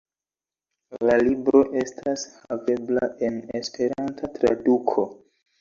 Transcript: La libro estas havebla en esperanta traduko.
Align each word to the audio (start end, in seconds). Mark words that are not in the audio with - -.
La 1.09 1.17
libro 1.27 1.61
estas 1.83 2.25
havebla 2.45 3.05
en 3.29 3.39
esperanta 3.61 4.35
traduko. 4.39 5.07